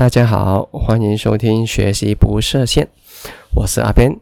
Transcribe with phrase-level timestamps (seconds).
[0.00, 2.88] 大家好，欢迎收听学习不设限，
[3.54, 4.18] 我是阿边。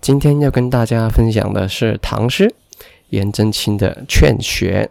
[0.00, 2.52] 今天要跟大家分享的是唐诗
[3.10, 4.90] 颜真卿的《劝学》。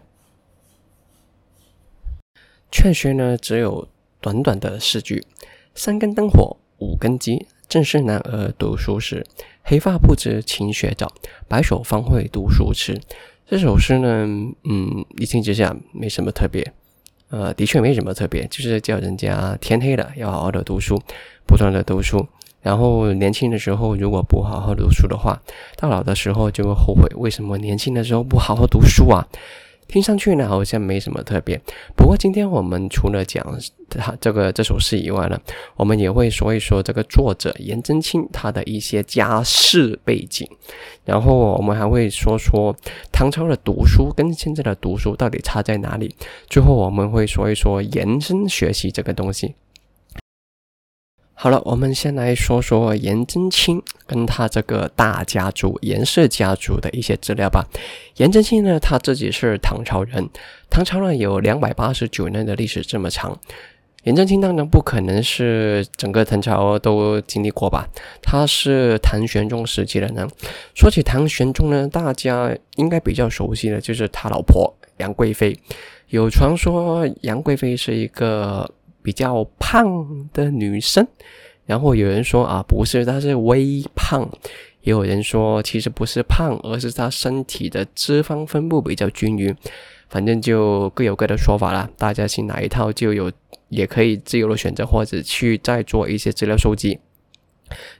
[2.70, 3.86] 《劝学》呢，只有
[4.22, 5.22] 短短的四句：
[5.74, 9.26] 三更灯火五更鸡，正是男儿读书时。
[9.62, 11.12] 黑发不知勤学早，
[11.46, 12.98] 白首方会读书迟。
[13.44, 14.26] 这首诗呢，
[14.64, 16.72] 嗯，一听之下没什么特别。
[17.32, 21.00] 呃，的确没什么特别，就是叫人家天黑了要好好的读书，
[21.46, 22.24] 不断的读书。
[22.60, 25.40] 然后年轻的时候如果不好好读书的话，
[25.76, 29.26] 到老的时候就会后悔，为什么年轻的时候不好好读书啊？
[29.92, 31.60] 听上去呢好像没什么特别，
[31.94, 33.46] 不过今天我们除了讲
[33.90, 35.38] 他这个这首诗以外呢，
[35.76, 40.48] 我们也会说一说这个作者颜真卿他的一些家世背景，
[41.04, 42.74] 然后我们还会说说
[43.12, 46.16] 唐朝的读书跟现在的读书到底差在哪里，
[46.48, 49.54] 最后我们会说一说延伸学习这个东西。
[51.42, 57.66] 好了，我们先来说说颜真卿跟他这个大家族颜氏家族的一些资料吧。
[58.18, 60.30] 颜真卿呢，他自己是唐朝人，
[60.70, 63.36] 唐朝呢有两百八十九年的历史这么长。
[64.04, 67.88] 颜真卿当然不可能是整个唐朝都经历过吧，
[68.22, 70.28] 他是唐玄宗时期的人。
[70.76, 75.58] 说起唐玄宗呢，大家应该比较熟悉的就是他老婆杨贵妃。
[76.06, 78.70] 有传说杨贵妃是一个。
[79.02, 81.06] 比较胖的女生，
[81.66, 84.28] 然后有人说啊，不是，她是微胖；
[84.82, 89.54] 也有人说其实不是胖，而是她身体的脂肪分布比较均匀。
[90.08, 93.32] 反正就各有各的说法啦，大家信哪一套就有，
[93.70, 96.98] 也可以自由的选择，或者去再做一些资料收集。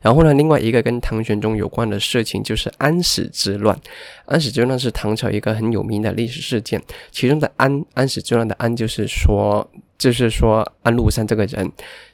[0.02, 3.80] 然后呢，另外一个跟唐玄宗有关的事情就是安史之乱。
[4.26, 9.66] 安史之乱是唐朝一个很有名的历史事件，其中的安安史之乱的安就是说。
[10.02, 11.70] 就是说，安禄山这个人，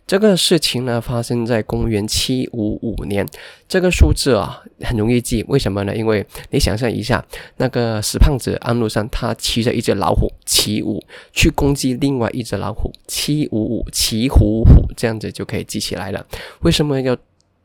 [0.07, 3.27] 这个事情呢发生在公元七五五年。
[3.67, 5.97] 这个数字啊很容易记，为什么呢？
[5.97, 7.25] 因为你想象一下，
[7.57, 11.03] 那个死胖子安禄山，他骑着一只老虎七五
[11.33, 16.27] 去攻击另外一只老虎七五五骑虎虎，这样子就可以记起来了。
[16.61, 17.17] 为什么要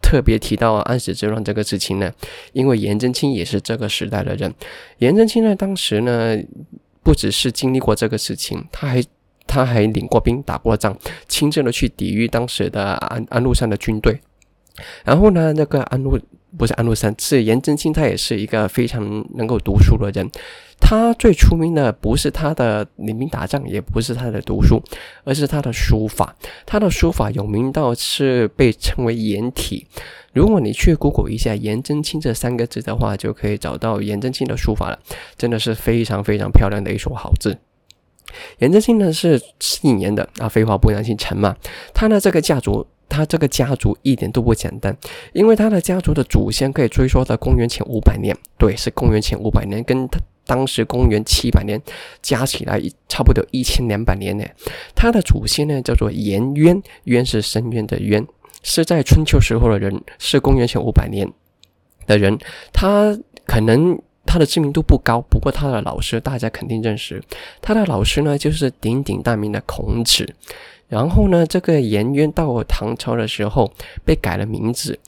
[0.01, 2.09] 特别提到安史之乱这个事情呢？
[2.53, 4.53] 因为颜真卿也是这个时代的人。
[4.99, 6.37] 颜真卿呢，当时呢
[7.03, 9.03] 不只是经历过这个事情，他还。
[9.53, 10.97] 他还领过兵，打过仗，
[11.27, 14.19] 亲自的去抵御当时的安安禄山的军队。
[15.05, 16.19] 然后呢，那个安禄
[16.57, 20.27] 不是安禄山，是颜真卿，他也是一个非常能够读书的人。
[20.79, 24.81] 他最出名的不是他的领兵打仗，也不是他的读书，
[25.23, 26.35] 而是他的书法。
[26.65, 29.85] 他的书法有名到是被称为颜体。
[30.33, 34.97] 如果你去 Google 一下“颜真卿”这三个字的话，就可以找到颜真卿的书法了。
[35.37, 37.59] 真的是非常非常漂亮的一手好字。
[38.59, 41.55] 颜真卿呢是姓颜的啊，废话不能姓陈嘛。
[41.93, 44.95] 他呢这个家族，他这个家族一点都不简单，
[45.33, 51.81] 因为他的家族的祖先可以追溯到公元前五百年，对，是公元前五百年，跟他当时公元七百年
[52.21, 54.43] 加起来差不多一千两百年呢。
[54.95, 58.25] 他的祖先呢叫做颜渊，渊是深渊的渊，
[58.63, 61.31] 是在春秋时候的人，是公元前五百年
[62.07, 62.37] 的人，
[62.71, 64.01] 他可能。
[64.25, 67.21] 他的知名度不高，不过他的老师大家肯定认识。
[67.61, 70.33] 他的老师呢，就是鼎鼎大名的孔子。
[70.89, 73.71] 然后呢，这个颜渊到唐朝的时候
[74.05, 74.99] 被改了名字，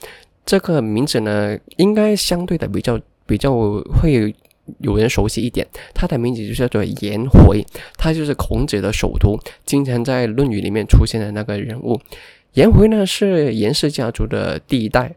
[0.44, 3.52] 这个名字呢，应该相对的比较比较
[4.00, 4.34] 会
[4.78, 5.66] 有人熟悉一点。
[5.94, 7.64] 他的名字就叫做颜回，
[7.96, 12.00] 他就是孔子的首徒，经常在《论语》里面出现的那个人物。
[12.54, 15.14] 颜回呢，是颜氏家族的第一代。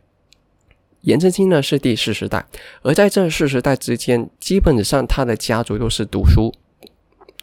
[1.01, 2.45] 颜真卿呢是第四十代，
[2.81, 6.53] 而在这四十代之间，基本上他的家族都是读书。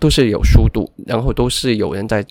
[0.06, 2.24] 都是有书读，然后都是有人在，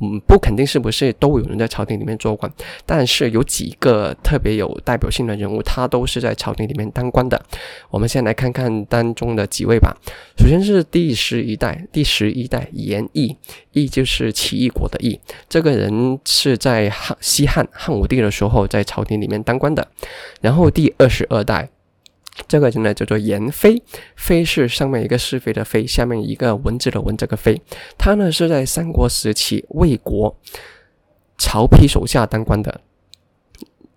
[0.00, 2.50] 嗯，不肯定是不是都有人在朝廷里面做官，
[2.86, 7.38] 但是有几个特别有代表性的人物，他都是在朝廷里面当官的。
[7.90, 9.94] 我们先来看看当中的几位吧。
[10.38, 13.36] 首先是第十一代，第十一代颜毅，
[13.72, 19.86] 毅就是起义国的毅，这个人是在汉西汉汉武帝的时候在朝廷里面当官的。
[20.40, 21.68] 然后第二十二代。
[22.48, 23.82] 这个人呢叫做颜飞，
[24.16, 27.60] 飞是上面一个是非的飞，下面一个文字的文，这个飞，
[27.98, 30.36] 他呢是在三国时期魏国
[31.36, 32.80] 曹丕手下当官的。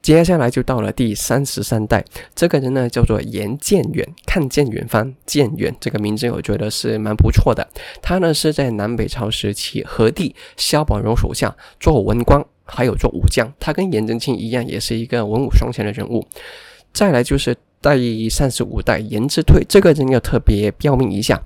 [0.02, 2.04] 接下来就到了第三十三代，
[2.36, 7.66] 这个人呢叫做颜建远，看见远方，建远这个名字我觉得是蛮不错的。
[8.02, 13.54] 他呢是在南北朝时期何帝萧宝融手下做文官，还有做武将。
[13.60, 16.28] 他跟颜真卿一样，也是一个文武双全的人物。
[16.92, 17.56] 再来就是。
[17.84, 21.44] 第三十五代颜之退，这个人要特别标明一下，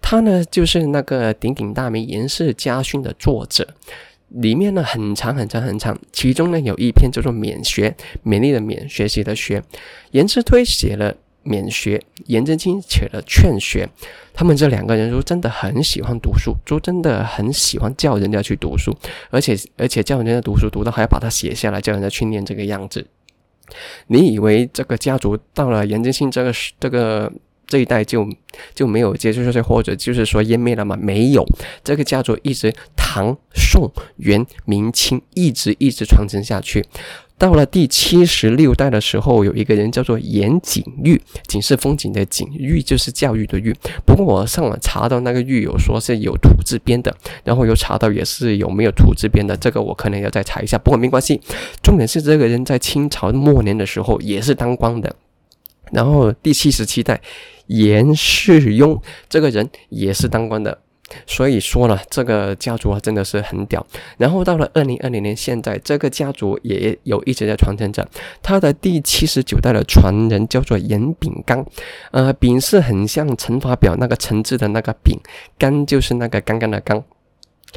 [0.00, 3.66] 他呢就是那个鼎鼎大名《颜氏家训》的作者。
[4.28, 7.90] 里面呢很长很长很长，其中呢有一篇叫做《勉学》，
[8.24, 9.60] 勉励的勉，学习的学。
[10.12, 11.12] 颜之推写了
[11.44, 13.88] 《勉学》，颜真卿写了《劝学》。
[14.32, 18.96] 他们这两个人都真的很喜欢读书，都真的很喜欢叫人家去读书，
[19.30, 23.04] 而且而且叫人家读书读到还要把它写下来，叫人家去念这个样子。
[24.08, 27.32] 你以为这个家族到了严正信这个这个？
[27.70, 28.28] 这一代就
[28.74, 30.98] 就没有接触这些，或者就是说湮灭了吗？
[31.00, 31.46] 没有，
[31.84, 36.84] 这个家族一直唐、宋、元、明清一直一直传承下去。
[37.40, 43.74] 到了第七十六代的时候，有一个人叫做严景玉，景是风景的景，玉就是教育的玉。
[44.04, 50.76] 不过我上网查到那个玉有说是有土字边的，然后又查到也是有没有土字边的，这个我可能要再查一下。
[50.76, 51.40] 不过没关系，
[51.82, 55.16] 重点是这个人在清朝末年的时候也是当官的。
[55.92, 57.18] 然后第七十七代。
[57.70, 60.76] 严世庸这个人也是当官的，
[61.26, 63.84] 所以说呢，这个家族啊真的是很屌。
[64.18, 68.06] 然后到了二零二零年，现在这个家族也有一直在传承着。
[68.42, 71.64] 他的第七十九代的传人叫做严炳刚，
[72.10, 75.18] 呃，炳是很像乘法表那个乘字的那个丙，
[75.58, 77.02] 刚就是那个刚刚的刚。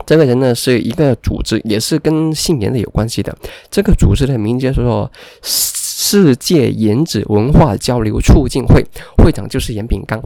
[0.06, 3.38] 这个人呢是一个组织，也是跟姓严的有关系的。
[3.70, 5.12] 这个组织的名字叫做。
[5.96, 8.84] 世界颜值文化交流促进会
[9.16, 10.20] 会长就是严炳刚，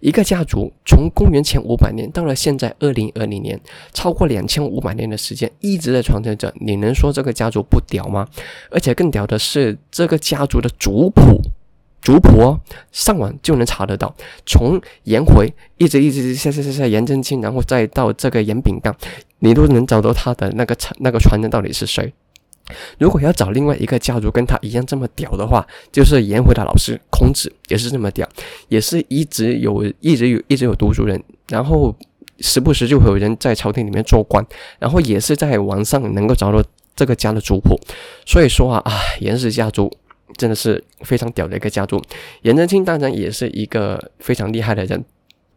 [0.00, 3.58] 一个家族从公元前五百年到了现在二零二零年，
[3.92, 6.52] 超过两千五百年的时间一直在传承着。
[6.60, 8.26] 你能说这个家族不屌吗？
[8.68, 11.40] 而且更屌的是，这个家族的族谱，
[12.02, 12.58] 族谱
[12.90, 14.12] 上网就能查得到，
[14.44, 18.92] 从颜回一直一直下下下下颜真卿，然后再到这个颜炳刚，
[19.38, 22.12] 你都能找到他的那个传那个传人到底是谁。
[22.98, 28.28] 如果要找另外一个家族跟他一样这么屌的话，就是颜回的老师孔子也是这么屌，
[28.68, 31.94] 也是一直有一直有一直有读书人，然后
[32.38, 34.44] 时不时就会有人在朝廷里面做官，
[34.78, 36.62] 然后也是在网上能够找到
[36.94, 37.78] 这个家的族谱。
[38.24, 39.90] 所以说啊啊，颜氏家族
[40.36, 42.02] 真的是非常屌的一个家族。
[42.42, 45.04] 颜真卿当然也是一个非常厉害的人。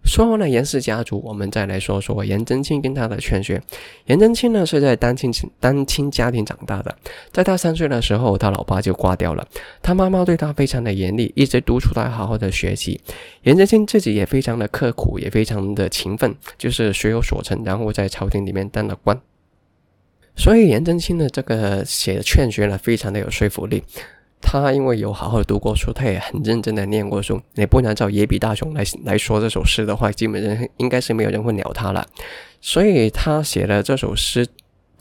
[0.05, 3.61] 说完了严氏家族，我们再来说说颜真卿跟他的劝学。
[4.05, 6.95] 颜真卿呢是在单亲单亲家庭长大的，
[7.31, 9.45] 在他三岁的时候，他老爸就挂掉了。
[9.81, 13.01] 他妈妈对他非常的严厉，一直督促他好好的学习。
[13.43, 19.19] 颜真卿自己也非常的刻苦，也非常的勤奋，就是学有所成，然后在朝廷里面当了官。
[20.37, 23.83] 所以颜真卿的这个写的劝学呢，非常的有说服力。
[24.45, 27.41] 他因为有好好读过书，他也很认真的念过书。
[27.55, 32.05] 你不能找野比大雄来来说这首诗的话，基本上应该是没有人会鸟他了。
[32.61, 34.47] 所以他写了这首诗。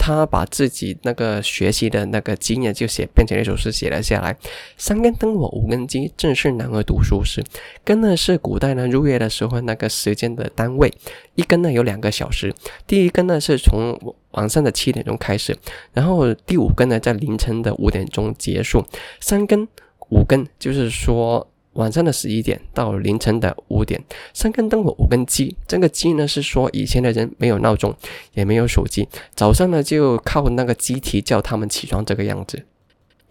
[0.05, 4.37] 他把自己那个学习的那个经验就写变成一首诗写了下来。
[4.77, 7.43] 三更灯火五更鸡，正是男儿读书时。
[7.83, 10.93] 更呢是古代呢入夜的时候那个时间的单位。
[11.37, 12.55] 一更呢有两个小时，
[12.87, 13.99] 第一更呢是从
[14.33, 15.56] 晚上的七点钟开始，
[15.95, 18.85] 然后第五更呢在凌晨的五点钟结束。
[19.21, 19.67] 三更
[20.11, 21.49] 五更就是说。
[21.75, 25.55] 晚上的十一点到凌晨的五点，三根灯火五根鸡。
[25.69, 27.94] 这个鸡呢是说以前的人没有闹钟，
[28.32, 32.65] 也没有手机，早上呢就靠那个鸡啼叫他们起床这个样子。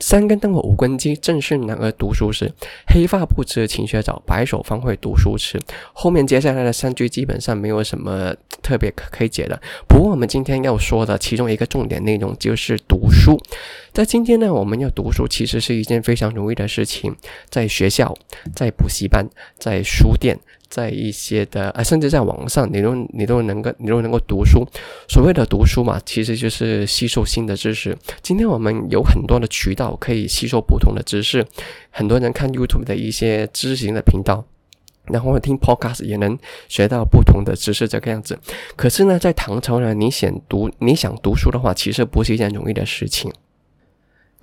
[0.05, 2.51] 三根灯火五根鸡，正是男儿读书时。
[2.87, 5.57] 黑发不知勤学早，白首方会读书迟。
[5.93, 9.57] 后面接下来的三句基本上没有什么特别可以解的。
[9.87, 13.39] 不过我们今天要说的其中一个重点内容就是读书。
[13.93, 17.15] 在今天呢，我们要读书其实是一件非常容易的事情。
[17.49, 18.13] 在学校、
[18.53, 19.25] 在补习班、
[19.57, 20.37] 在书店。
[20.73, 24.67] 在一些的啊，甚至在网上，你都你都能够你都能够读书。
[25.07, 27.95] 所谓的读书嘛，其实就是吸收新的知识。
[28.23, 31.45] 今天我们有很多的渠道可以吸收不同的知识，
[31.91, 34.43] 很多人看 YouTube 的一些知识型的频道，
[35.05, 36.35] 然后听 Podcast 也能
[36.67, 38.39] 学到不同的知识，这个样子。
[38.75, 43.31] 可是呢，在唐朝呢，你想读你想读书的话，其实不是一件容易的事情。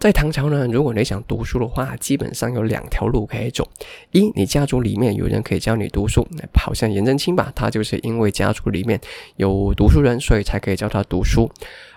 [0.01, 3.69] 在唐朝呢，如果你想读书的话，基本上有两条路可以走：
[4.13, 8.99] 一，你家族里面有人可以教你读书，好像颜真卿吧，他就是因为家族里面
[9.37, 11.47] 有读书人，所以才可以教他读书；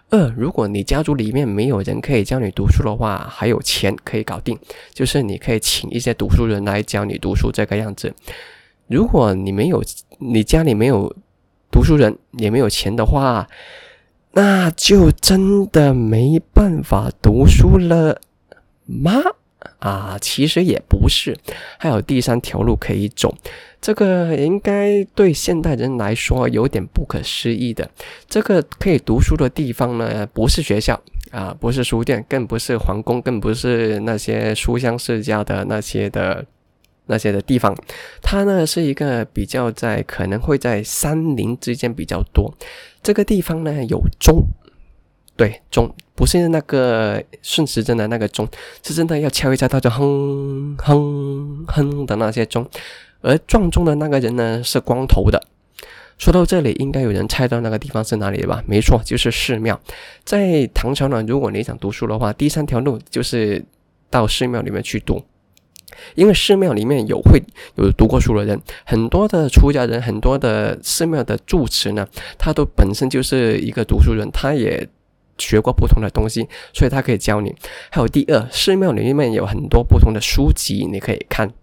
[0.09, 4.59] 二，如果你家族里面没有人可以教你读书的话，还有钱可以搞定，
[4.93, 8.13] 就是你可以请一些读书人来教你读书这个样子。
[8.87, 9.81] 如果你没有，
[10.19, 11.15] 你家里没有
[11.71, 13.47] 读书人，也没有钱的话，
[14.35, 18.19] 那就真的没办法读书了
[18.85, 19.13] 吗？
[19.79, 21.37] 啊，其实也不是，
[21.77, 23.33] 还有第三条路可以走。
[23.79, 27.89] 这个应该对现代人来说有点不可思议的。
[28.27, 30.99] 这个可以读书的地方呢，不是学校
[31.31, 36.45] 啊，不是书店，更不是皇宫，更不是那些书香世家的那些的。
[37.07, 37.75] 那些的地方，
[38.21, 42.53] 它呢是一个比较在可能会在山林之间比较多。
[43.01, 44.43] 这个地方呢有钟，
[45.35, 48.47] 对，钟不是那个顺时针的那个钟，
[48.81, 52.67] 是真的要敲一下，它就哼哼哼的那些钟。
[53.21, 55.41] 而撞钟的那个人呢，是光头的。
[56.17, 58.63] 说到这里，应该有人猜到那个地方是哪里了吧？
[58.67, 59.79] 没错，就是寺庙。
[60.23, 63.65] 在唐朝呢，如果你想读书的话，第三条路就是
[64.09, 65.23] 到寺庙里面去读，
[66.15, 67.41] 因为寺庙里面有会
[67.75, 74.87] 有读过书的人，很多的出家人，很多的寺庙的住持呢，他都本身就是一个读书人，他也
[75.37, 77.53] 学过不同的东西，所以他可以教你。
[77.89, 81.53] 还有第二，寺庙里面有很多不同的书籍，你可以看。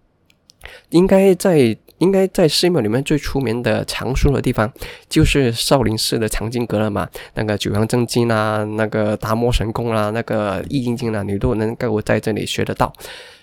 [0.89, 1.77] 应该在。
[2.01, 4.71] 应该在寺庙里面最出名的藏书的地方，
[5.07, 7.07] 就是少林寺的藏经阁了嘛。
[7.35, 12.91] 那个九阳真经啊，那个达摩神功啊，那个易筋经啊，你都能够在这里学得到。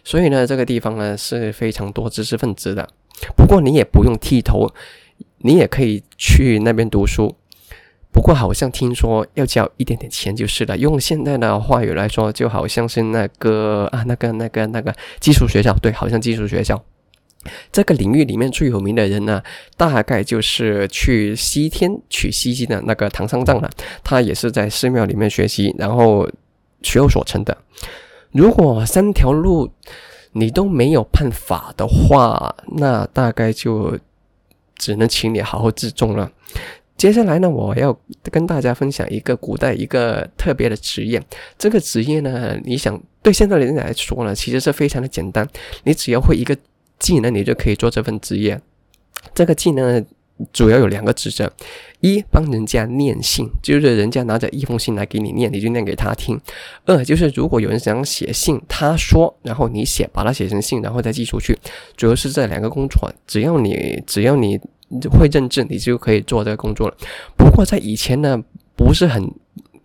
[0.03, 2.89] 所以呢，这个地方呢是非常多知识分子的。
[3.37, 4.69] 不过你也不用剃头，
[5.39, 7.37] 你也可以去那边读书。
[8.11, 10.77] 不过好像听说要交一点点钱就是了。
[10.77, 16.83] 用现在的话语来说，就好像是那个啊，那个那个那个技术学校，对，好像技术学校。
[17.73, 19.43] 这个领域里面最有名的人呢，
[19.77, 23.71] 大概就是去西天取西经的那个唐三藏了。
[24.03, 26.29] 他也是在寺庙里面学习，然后
[26.83, 27.57] 学有所成的。
[28.33, 29.71] 如果三条路
[30.33, 33.99] 你都没有办法的话，那大概就
[34.77, 36.31] 只能请你好好自重了。
[36.97, 37.97] 接下来呢，我要
[38.31, 41.23] 跟大家分享一个古代一个特别的职业。
[41.57, 45.49] 这个职业呢，你想对现在的人来说呢，其实是非常的简单，
[45.85, 46.55] 你只要会一个。
[46.99, 48.61] 技能你就可以做这份职业。
[49.35, 50.05] 这个技能
[50.53, 51.53] 主要有两个职责：
[52.01, 56.37] 一帮人家念信，就是人家拿着一封信来给你念，你就念给他听；
[56.85, 61.59] 二就是如果有人想写信，他说，然后你写，把它写成信，然后再寄出去。
[61.97, 64.59] 主要是这两个工作，只要你只要你
[65.11, 66.97] 会认字，你就可以做这个工作了。
[67.37, 68.43] 不过在以前呢，
[68.77, 69.33] 不是很。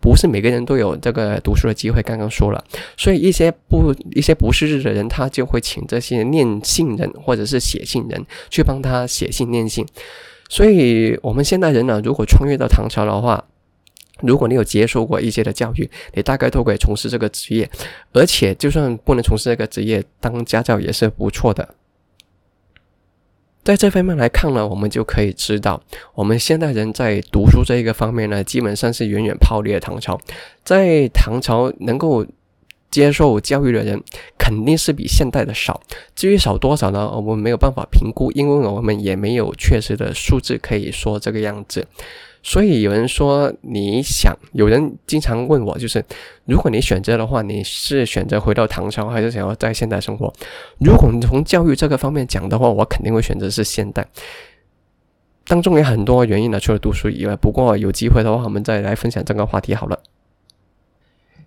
[0.04, 2.02] 不是每个人都有这个读书的机会。
[2.02, 2.62] 刚刚说了，
[2.94, 9.86] 所以一些不一些不识字的人，他就会请这些念信人或者是写信人去帮他写信念信。
[10.50, 13.42] 所以，我们现代人呢，如果穿越到唐朝的话，
[14.20, 17.66] 如果你有接受过一些的教育，你大概都可以从事这个职业。
[18.12, 21.66] 而且，就算不能从事这个职业，当家教也是不错的。
[23.64, 25.82] 在这方面来看呢，我们就可以知道，
[26.14, 30.20] 我们现代人在读书这一个方面呢，基本上是远远抛离了唐朝。
[30.62, 32.26] 在唐朝能够
[32.90, 34.02] 接受教育的人，
[34.38, 35.80] 肯定是比现代的少。
[36.14, 37.10] 至于少多少呢？
[37.10, 41.86] 我们没有办法评估，因为我们也没有确实的数字可以说这个样子。
[42.46, 46.04] 所以有人说，你想有人经常问我，就是
[46.44, 50.30] 如果你选择的话，你是选择回到唐朝，还是想要在现代生活？
[50.78, 54.06] 如果你从教育这个方面讲的话，我肯定会选择是现代。
[55.46, 57.34] 当中有很多原因呢，除了读书以外。
[57.34, 59.98] 不过有机会的话，我们再来分享这个话题好了。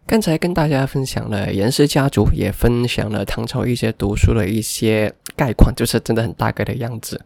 [0.07, 7.21] 刚才跟大家分享了严氏家族，也分享了唐朝一些读书的一些概况，就是真的很大概的样子。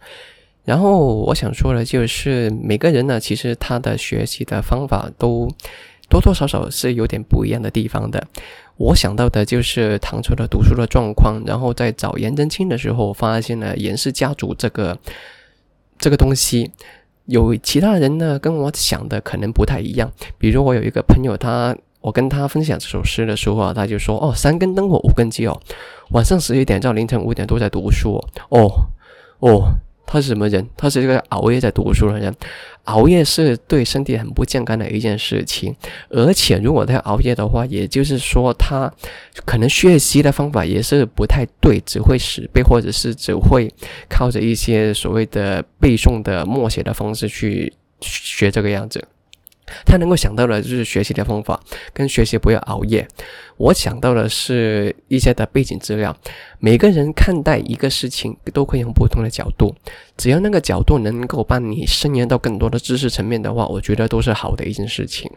[0.64, 5.50] 然后我想说的，就是每个人呢，其实他的学习的方法都
[6.08, 8.26] 多多少少是有点不一样的地方的。
[8.78, 14.98] 我想到的就是唐朝的读书的状况，然后在找颜真卿的时候，发现了颜氏家族这个
[15.98, 16.72] 这个东西。
[17.26, 20.12] 有其他人呢，跟我想的可能不太一样。
[20.38, 25.60] 比如我有一个朋友，他我跟他分享这首诗的时候啊，他就说：“哦，三更灯火五更鸡哦，
[26.12, 28.16] 晚上十一点到凌晨五点都在读书
[28.50, 28.72] 哦，
[29.40, 29.74] 哦。”
[30.12, 30.68] 他是什么人？
[30.76, 32.36] 他是一个熬夜在读书的人。
[32.84, 35.74] 熬夜是对身体很不健康的一件事情，
[36.10, 38.92] 而且如果他熬夜的话，也就是说他
[39.46, 43.74] 可能学习的方法也是不太对，只会死背，或者是只会
[44.10, 49.02] 靠着一些所谓的背诵的默写的方式去学这个样子。
[49.86, 51.60] 他能够想到的就是学习的方法，
[51.94, 53.08] 跟学习不要熬夜。
[53.58, 56.16] 我想到的是一些的背景资料。
[56.60, 59.76] 每个人看待一个事情都可以用不同的角度，
[60.18, 65.32] 只要那个角度能够帮你深研到更多的知识层面的话，我觉得都是好的一件事情。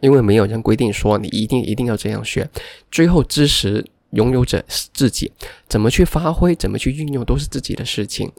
[0.00, 2.48] 因为没有人规定说你一定一定要这样学，
[2.90, 5.30] 最后知识拥有者是自己，
[5.68, 8.30] 怎么去发挥，怎么去运用，都是自己的事情。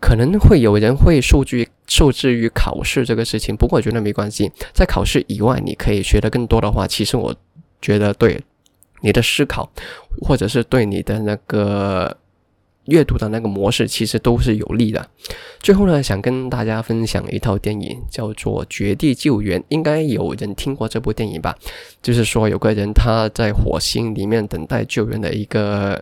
[0.00, 4.50] 可能会有人会受制受制于考试这个事情，不过我觉得没关系。
[4.72, 7.34] 在考试以外，你可以学得更多的话，其实我
[7.82, 8.40] 觉得对
[9.00, 9.68] 你的思考，
[10.22, 12.16] 或者是对你的那个
[12.84, 15.04] 阅读的那个模式，其实都是有利的。
[15.58, 21.56] 最后呢，想跟大家分享一套电影，叫做《绝地救援》，应该有人听过这部电影吧？
[22.00, 26.00] 就是说有个人他在火星里面等待救援的一个。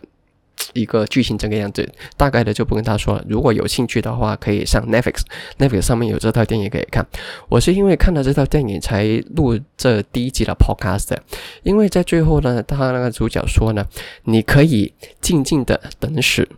[0.73, 3.25] 一个剧情这个样子，大概的就不跟他说了。
[3.29, 7.07] 如果有兴趣的话，可以上 Netflix，Netflix 上面有这套电影可以看。
[7.49, 11.17] 我是因为看了这套电影才录这第一集的 Podcast，
[11.63, 13.87] 因为在最后呢，他那个主角说呢，
[14.25, 16.49] 你可以静静的等死，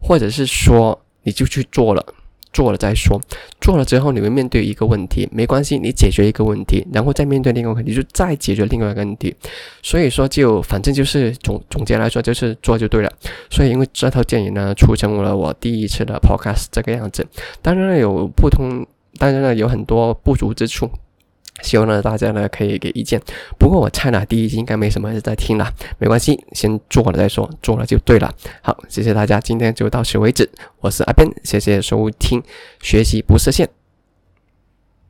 [0.00, 2.14] 或者是说你就去做了。
[2.52, 3.20] 做了再说，
[3.60, 9.34] 做了之后你会面对一个问题，没关系，你解决一个问题，然后再面对另外一个问题，就再解决另外一个问题。
[9.82, 13.12] 所以说，就反正就是总总结来说，就是做就对了。
[13.50, 17.26] 所以，因为这套建议呢，促成了我第一次的 podcast 这个样子。
[17.60, 18.86] 当然了有不同，
[19.18, 20.90] 当然了有很多不足之处。
[21.62, 23.20] 希望呢，大家呢可以给意见。
[23.58, 28.32] 不过我猜呢，第一季应该没什么人在听了，没关系，先做了再说，做了就对了。
[28.60, 30.48] 好，谢谢大家，今天就到此为止。
[30.80, 32.42] 我是阿边，谢谢收听，
[32.80, 33.81] 学习不设限。